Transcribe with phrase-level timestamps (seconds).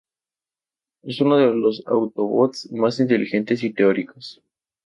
[1.03, 4.41] Es uno de los autobots más inteligentes y teóricos.